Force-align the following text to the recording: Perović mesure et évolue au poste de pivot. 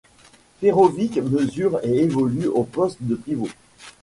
Perović 0.59 1.17
mesure 1.17 1.79
et 1.83 1.99
évolue 2.01 2.47
au 2.47 2.63
poste 2.63 2.97
de 3.03 3.13
pivot. 3.13 3.49